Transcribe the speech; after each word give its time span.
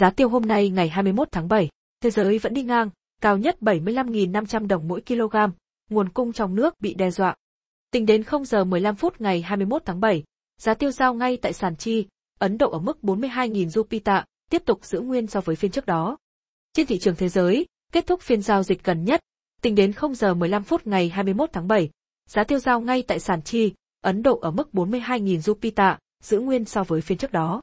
Giá 0.00 0.10
tiêu 0.10 0.28
hôm 0.28 0.42
nay 0.42 0.70
ngày 0.70 0.88
21 0.88 1.28
tháng 1.32 1.48
7, 1.48 1.68
thế 2.02 2.10
giới 2.10 2.38
vẫn 2.38 2.54
đi 2.54 2.62
ngang, 2.62 2.90
cao 3.22 3.38
nhất 3.38 3.56
75.500 3.60 4.66
đồng 4.66 4.88
mỗi 4.88 5.00
kg, 5.00 5.36
nguồn 5.90 6.08
cung 6.08 6.32
trong 6.32 6.54
nước 6.54 6.80
bị 6.80 6.94
đe 6.94 7.10
dọa. 7.10 7.34
Tính 7.90 8.06
đến 8.06 8.22
0 8.22 8.44
giờ 8.44 8.64
15 8.64 8.96
phút 8.96 9.20
ngày 9.20 9.42
21 9.42 9.82
tháng 9.84 10.00
7, 10.00 10.24
giá 10.60 10.74
tiêu 10.74 10.90
giao 10.90 11.14
ngay 11.14 11.36
tại 11.36 11.52
sàn 11.52 11.76
chi, 11.76 12.06
Ấn 12.38 12.58
Độ 12.58 12.70
ở 12.70 12.78
mức 12.78 12.98
42.000 13.02 13.68
rupee 13.68 14.00
tạ, 14.00 14.24
tiếp 14.50 14.62
tục 14.66 14.84
giữ 14.84 15.00
nguyên 15.00 15.26
so 15.26 15.40
với 15.40 15.56
phiên 15.56 15.70
trước 15.70 15.86
đó. 15.86 16.16
Trên 16.72 16.86
thị 16.86 16.98
trường 16.98 17.16
thế 17.16 17.28
giới, 17.28 17.66
kết 17.92 18.06
thúc 18.06 18.20
phiên 18.20 18.42
giao 18.42 18.62
dịch 18.62 18.84
gần 18.84 19.04
nhất, 19.04 19.20
tính 19.62 19.74
đến 19.74 19.92
0 19.92 20.14
giờ 20.14 20.34
15 20.34 20.62
phút 20.62 20.86
ngày 20.86 21.08
21 21.08 21.50
tháng 21.52 21.68
7, 21.68 21.90
giá 22.28 22.44
tiêu 22.44 22.58
giao 22.58 22.80
ngay 22.80 23.02
tại 23.02 23.20
sàn 23.20 23.42
chi, 23.42 23.72
Ấn 24.00 24.22
Độ 24.22 24.38
ở 24.38 24.50
mức 24.50 24.68
42.000 24.72 25.40
rupee 25.40 25.70
tạ, 25.70 25.98
giữ 26.22 26.40
nguyên 26.40 26.64
so 26.64 26.84
với 26.84 27.00
phiên 27.00 27.18
trước 27.18 27.32
đó. 27.32 27.62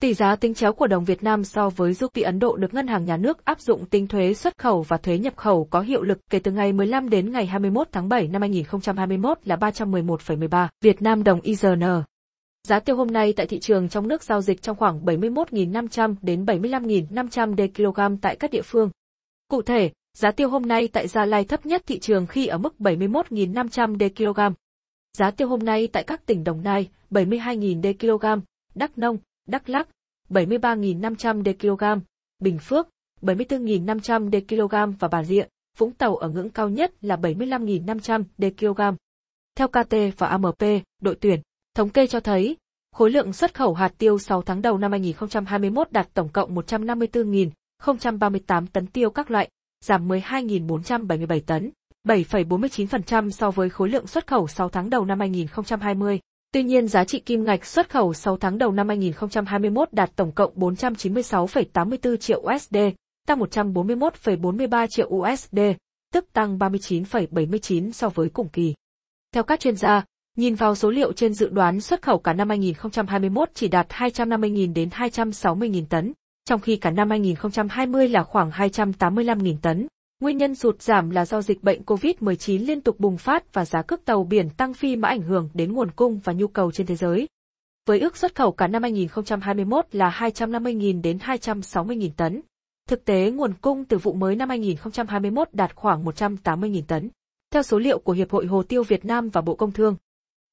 Tỷ 0.00 0.14
giá 0.14 0.36
tính 0.36 0.54
chéo 0.54 0.72
của 0.72 0.86
đồng 0.86 1.04
Việt 1.04 1.22
Nam 1.22 1.44
so 1.44 1.70
với 1.70 1.92
rupee 1.92 2.24
Ấn 2.24 2.38
Độ 2.38 2.56
được 2.56 2.74
Ngân 2.74 2.86
hàng 2.86 3.04
Nhà 3.04 3.16
nước 3.16 3.44
áp 3.44 3.60
dụng 3.60 3.86
tính 3.86 4.06
thuế 4.06 4.34
xuất 4.34 4.58
khẩu 4.58 4.82
và 4.82 4.96
thuế 4.96 5.18
nhập 5.18 5.36
khẩu 5.36 5.64
có 5.70 5.80
hiệu 5.80 6.02
lực 6.02 6.18
kể 6.30 6.38
từ 6.38 6.52
ngày 6.52 6.72
15 6.72 7.10
đến 7.10 7.32
ngày 7.32 7.46
21 7.46 7.88
tháng 7.92 8.08
7 8.08 8.28
năm 8.28 8.42
2021 8.42 9.38
là 9.44 9.56
311,13 9.56 10.68
Việt 10.80 11.02
Nam 11.02 11.24
đồng 11.24 11.40
IRN. 11.40 11.82
Giá 12.68 12.80
tiêu 12.80 12.96
hôm 12.96 13.06
nay 13.06 13.32
tại 13.36 13.46
thị 13.46 13.58
trường 13.60 13.88
trong 13.88 14.08
nước 14.08 14.22
giao 14.22 14.40
dịch 14.40 14.62
trong 14.62 14.76
khoảng 14.76 15.04
71.500 15.04 16.14
đến 16.22 16.44
75.500 16.44 17.54
đề 17.54 17.68
kg 17.76 18.16
tại 18.22 18.36
các 18.36 18.50
địa 18.50 18.62
phương. 18.62 18.90
Cụ 19.48 19.62
thể, 19.62 19.90
giá 20.18 20.30
tiêu 20.30 20.48
hôm 20.48 20.62
nay 20.62 20.88
tại 20.92 21.08
Gia 21.08 21.24
Lai 21.24 21.44
thấp 21.44 21.66
nhất 21.66 21.82
thị 21.86 21.98
trường 21.98 22.26
khi 22.26 22.46
ở 22.46 22.58
mức 22.58 22.74
71.500 22.78 23.96
đề 23.96 24.08
kg. 24.08 24.40
Giá 25.18 25.30
tiêu 25.30 25.48
hôm 25.48 25.60
nay 25.60 25.88
tại 25.92 26.02
các 26.02 26.26
tỉnh 26.26 26.44
Đồng 26.44 26.62
Nai, 26.62 26.88
72.000 27.10 27.80
đề 27.80 27.94
kg, 28.00 28.24
Đắk 28.74 28.98
Nông, 28.98 29.18
Đắk 29.46 29.68
Lắk, 29.68 29.88
73.500 30.30 31.42
đê 31.42 31.52
kg, 31.52 31.84
Bình 32.38 32.58
Phước, 32.58 32.88
74.500 33.22 34.30
đê 34.30 34.40
kg 34.40 34.74
và 34.98 35.08
Bà 35.08 35.24
Rịa, 35.24 35.44
Vũng 35.78 35.92
Tàu 35.92 36.16
ở 36.16 36.28
ngưỡng 36.28 36.50
cao 36.50 36.68
nhất 36.68 36.92
là 37.00 37.16
75.500 37.16 38.24
đê 38.38 38.52
kg. 38.58 38.80
Theo 39.54 39.68
KT 39.68 39.94
và 40.18 40.26
AMP, 40.26 40.62
đội 41.02 41.14
tuyển, 41.20 41.40
thống 41.74 41.90
kê 41.90 42.06
cho 42.06 42.20
thấy, 42.20 42.56
khối 42.92 43.10
lượng 43.10 43.32
xuất 43.32 43.54
khẩu 43.54 43.74
hạt 43.74 43.92
tiêu 43.98 44.18
6 44.18 44.42
tháng 44.42 44.62
đầu 44.62 44.78
năm 44.78 44.90
2021 44.90 45.92
đạt 45.92 46.08
tổng 46.14 46.28
cộng 46.28 46.54
154.038 46.54 48.66
tấn 48.72 48.86
tiêu 48.86 49.10
các 49.10 49.30
loại, 49.30 49.50
giảm 49.84 50.08
12.477 50.08 51.40
tấn, 51.46 51.70
7,49% 52.08 53.30
so 53.30 53.50
với 53.50 53.70
khối 53.70 53.88
lượng 53.88 54.06
xuất 54.06 54.26
khẩu 54.26 54.46
6 54.46 54.68
tháng 54.68 54.90
đầu 54.90 55.04
năm 55.04 55.20
2020. 55.20 56.20
Tuy 56.52 56.62
nhiên 56.62 56.88
giá 56.88 57.04
trị 57.04 57.20
kim 57.20 57.44
ngạch 57.44 57.64
xuất 57.64 57.90
khẩu 57.90 58.14
6 58.14 58.36
tháng 58.36 58.58
đầu 58.58 58.72
năm 58.72 58.88
2021 58.88 59.92
đạt 59.92 60.16
tổng 60.16 60.32
cộng 60.32 60.54
496,84 60.54 62.16
triệu 62.16 62.40
USD, 62.40 62.76
tăng 63.26 63.38
141,43 63.38 64.86
triệu 64.90 65.08
USD, 65.08 65.58
tức 66.12 66.32
tăng 66.32 66.58
39,79 66.58 67.92
so 67.92 68.08
với 68.08 68.28
cùng 68.28 68.48
kỳ. 68.48 68.74
Theo 69.34 69.42
các 69.42 69.60
chuyên 69.60 69.76
gia, 69.76 70.04
nhìn 70.36 70.54
vào 70.54 70.74
số 70.74 70.90
liệu 70.90 71.12
trên 71.12 71.34
dự 71.34 71.48
đoán 71.48 71.80
xuất 71.80 72.02
khẩu 72.02 72.18
cả 72.18 72.32
năm 72.32 72.48
2021 72.48 73.50
chỉ 73.54 73.68
đạt 73.68 73.88
250.000 73.88 74.74
đến 74.74 74.88
260.000 74.88 75.84
tấn, 75.86 76.12
trong 76.44 76.60
khi 76.60 76.76
cả 76.76 76.90
năm 76.90 77.10
2020 77.10 78.08
là 78.08 78.22
khoảng 78.22 78.50
285.000 78.50 79.56
tấn. 79.62 79.86
Nguyên 80.20 80.38
nhân 80.38 80.54
sụt 80.54 80.82
giảm 80.82 81.10
là 81.10 81.24
do 81.24 81.42
dịch 81.42 81.62
bệnh 81.62 81.82
COVID-19 81.82 82.66
liên 82.66 82.80
tục 82.80 83.00
bùng 83.00 83.18
phát 83.18 83.54
và 83.54 83.64
giá 83.64 83.82
cước 83.82 84.04
tàu 84.04 84.24
biển 84.24 84.50
tăng 84.50 84.74
phi 84.74 84.96
mã 84.96 85.08
ảnh 85.08 85.22
hưởng 85.22 85.48
đến 85.54 85.72
nguồn 85.72 85.90
cung 85.90 86.20
và 86.24 86.32
nhu 86.32 86.46
cầu 86.46 86.72
trên 86.72 86.86
thế 86.86 86.96
giới. 86.96 87.28
Với 87.86 88.00
ước 88.00 88.16
xuất 88.16 88.34
khẩu 88.34 88.52
cả 88.52 88.66
năm 88.66 88.82
2021 88.82 89.86
là 89.92 90.10
250.000 90.10 91.02
đến 91.02 91.18
260.000 91.18 92.10
tấn. 92.16 92.40
Thực 92.88 93.04
tế 93.04 93.30
nguồn 93.30 93.52
cung 93.60 93.84
từ 93.84 93.98
vụ 93.98 94.12
mới 94.12 94.36
năm 94.36 94.48
2021 94.48 95.48
đạt 95.52 95.74
khoảng 95.74 96.04
180.000 96.04 96.82
tấn. 96.86 97.10
Theo 97.52 97.62
số 97.62 97.78
liệu 97.78 97.98
của 97.98 98.12
Hiệp 98.12 98.30
hội 98.30 98.46
Hồ 98.46 98.62
tiêu 98.62 98.82
Việt 98.82 99.04
Nam 99.04 99.28
và 99.28 99.40
Bộ 99.40 99.54
Công 99.54 99.72
Thương, 99.72 99.96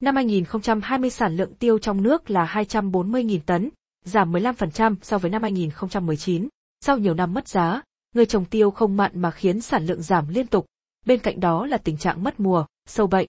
năm 0.00 0.16
2020 0.16 1.10
sản 1.10 1.36
lượng 1.36 1.54
tiêu 1.54 1.78
trong 1.78 2.02
nước 2.02 2.30
là 2.30 2.46
240.000 2.46 3.38
tấn, 3.46 3.70
giảm 4.04 4.32
15% 4.32 4.96
so 5.02 5.18
với 5.18 5.30
năm 5.30 5.42
2019. 5.42 6.48
Sau 6.80 6.98
nhiều 6.98 7.14
năm 7.14 7.34
mất 7.34 7.48
giá, 7.48 7.82
người 8.14 8.26
trồng 8.26 8.44
tiêu 8.44 8.70
không 8.70 8.96
mặn 8.96 9.12
mà 9.14 9.30
khiến 9.30 9.60
sản 9.60 9.86
lượng 9.86 10.02
giảm 10.02 10.28
liên 10.28 10.46
tục, 10.46 10.66
bên 11.06 11.20
cạnh 11.20 11.40
đó 11.40 11.66
là 11.66 11.78
tình 11.78 11.96
trạng 11.96 12.22
mất 12.22 12.40
mùa, 12.40 12.66
sâu 12.86 13.06
bệnh. 13.06 13.26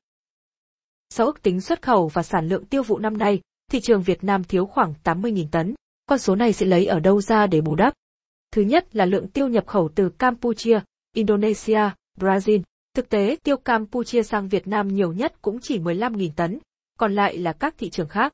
Sau 1.09 1.25
ước 1.25 1.41
tính 1.41 1.61
xuất 1.61 1.81
khẩu 1.81 2.07
và 2.07 2.23
sản 2.23 2.47
lượng 2.47 2.65
tiêu 2.65 2.83
vụ 2.83 2.97
năm 2.97 3.17
nay, 3.17 3.41
thị 3.71 3.79
trường 3.81 4.01
Việt 4.01 4.23
Nam 4.23 4.43
thiếu 4.43 4.65
khoảng 4.65 4.93
80.000 5.03 5.45
tấn. 5.51 5.75
Con 6.05 6.19
số 6.19 6.35
này 6.35 6.53
sẽ 6.53 6.65
lấy 6.65 6.85
ở 6.85 6.99
đâu 6.99 7.21
ra 7.21 7.47
để 7.47 7.61
bù 7.61 7.75
đắp? 7.75 7.93
Thứ 8.51 8.61
nhất 8.61 8.95
là 8.95 9.05
lượng 9.05 9.27
tiêu 9.27 9.47
nhập 9.47 9.67
khẩu 9.67 9.89
từ 9.95 10.09
Campuchia, 10.09 10.79
Indonesia, 11.15 11.89
Brazil. 12.19 12.61
Thực 12.93 13.09
tế, 13.09 13.37
tiêu 13.43 13.57
Campuchia 13.57 14.23
sang 14.23 14.47
Việt 14.47 14.67
Nam 14.67 14.87
nhiều 14.87 15.13
nhất 15.13 15.41
cũng 15.41 15.59
chỉ 15.61 15.79
15.000 15.79 16.29
tấn, 16.35 16.59
còn 16.99 17.15
lại 17.15 17.37
là 17.37 17.53
các 17.53 17.75
thị 17.77 17.89
trường 17.89 18.07
khác. 18.07 18.33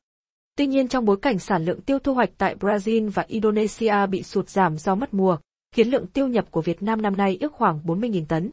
Tuy 0.56 0.66
nhiên 0.66 0.88
trong 0.88 1.04
bối 1.04 1.16
cảnh 1.22 1.38
sản 1.38 1.64
lượng 1.64 1.80
tiêu 1.80 1.98
thu 1.98 2.14
hoạch 2.14 2.30
tại 2.38 2.56
Brazil 2.60 3.10
và 3.10 3.24
Indonesia 3.28 4.06
bị 4.10 4.22
sụt 4.22 4.48
giảm 4.48 4.76
do 4.76 4.94
mất 4.94 5.14
mùa, 5.14 5.38
khiến 5.72 5.88
lượng 5.88 6.06
tiêu 6.06 6.28
nhập 6.28 6.50
của 6.50 6.62
Việt 6.62 6.82
Nam 6.82 7.02
năm 7.02 7.16
nay 7.16 7.38
ước 7.40 7.52
khoảng 7.52 7.80
40.000 7.84 8.24
tấn. 8.26 8.50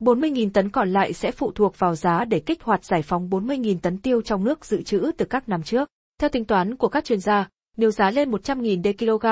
40.000 0.00 0.50
tấn 0.50 0.70
còn 0.70 0.92
lại 0.92 1.12
sẽ 1.12 1.30
phụ 1.30 1.52
thuộc 1.52 1.78
vào 1.78 1.94
giá 1.94 2.24
để 2.24 2.40
kích 2.40 2.62
hoạt 2.62 2.84
giải 2.84 3.02
phóng 3.02 3.30
40.000 3.30 3.78
tấn 3.78 3.98
tiêu 3.98 4.22
trong 4.22 4.44
nước 4.44 4.64
dự 4.64 4.82
trữ 4.82 5.10
từ 5.18 5.24
các 5.24 5.48
năm 5.48 5.62
trước. 5.62 5.88
Theo 6.18 6.28
tính 6.30 6.44
toán 6.44 6.76
của 6.76 6.88
các 6.88 7.04
chuyên 7.04 7.20
gia, 7.20 7.48
nếu 7.76 7.90
giá 7.90 8.10
lên 8.10 8.30
100.000 8.30 8.82
đê 8.82 8.92
kg, 8.92 9.26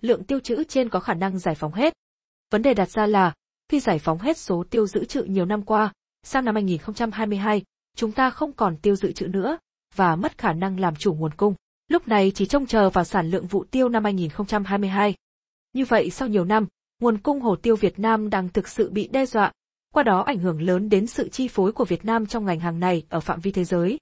lượng 0.00 0.24
tiêu 0.24 0.40
trữ 0.40 0.64
trên 0.64 0.88
có 0.88 1.00
khả 1.00 1.14
năng 1.14 1.38
giải 1.38 1.54
phóng 1.54 1.72
hết. 1.72 1.94
Vấn 2.50 2.62
đề 2.62 2.74
đặt 2.74 2.90
ra 2.90 3.06
là, 3.06 3.34
khi 3.68 3.80
giải 3.80 3.98
phóng 3.98 4.18
hết 4.18 4.38
số 4.38 4.64
tiêu 4.70 4.86
dự 4.86 5.04
trữ 5.04 5.22
nhiều 5.22 5.44
năm 5.44 5.62
qua, 5.62 5.92
sang 6.22 6.44
năm 6.44 6.54
2022, 6.54 7.62
chúng 7.96 8.12
ta 8.12 8.30
không 8.30 8.52
còn 8.52 8.76
tiêu 8.76 8.96
dự 8.96 9.12
trữ 9.12 9.26
nữa, 9.26 9.58
và 9.94 10.16
mất 10.16 10.38
khả 10.38 10.52
năng 10.52 10.80
làm 10.80 10.96
chủ 10.96 11.14
nguồn 11.14 11.34
cung. 11.34 11.54
Lúc 11.88 12.08
này 12.08 12.32
chỉ 12.34 12.46
trông 12.46 12.66
chờ 12.66 12.90
vào 12.90 13.04
sản 13.04 13.30
lượng 13.30 13.46
vụ 13.46 13.64
tiêu 13.64 13.88
năm 13.88 14.04
2022. 14.04 15.14
Như 15.72 15.84
vậy 15.84 16.10
sau 16.10 16.28
nhiều 16.28 16.44
năm, 16.44 16.66
nguồn 17.00 17.18
cung 17.18 17.40
hồ 17.40 17.56
tiêu 17.56 17.76
Việt 17.76 17.98
Nam 17.98 18.30
đang 18.30 18.48
thực 18.48 18.68
sự 18.68 18.90
bị 18.90 19.08
đe 19.08 19.26
dọa, 19.26 19.52
qua 19.94 20.02
đó 20.02 20.20
ảnh 20.20 20.38
hưởng 20.38 20.62
lớn 20.62 20.88
đến 20.88 21.06
sự 21.06 21.28
chi 21.28 21.48
phối 21.48 21.72
của 21.72 21.84
Việt 21.84 22.04
Nam 22.04 22.26
trong 22.26 22.44
ngành 22.44 22.60
hàng 22.60 22.80
này 22.80 23.02
ở 23.08 23.20
phạm 23.20 23.40
vi 23.40 23.52
thế 23.52 23.64
giới. 23.64 23.98